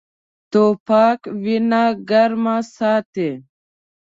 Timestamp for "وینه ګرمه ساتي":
1.43-3.29